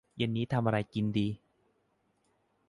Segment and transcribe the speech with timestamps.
[0.17, 1.27] เย็นนี้ทำอะไรกินดี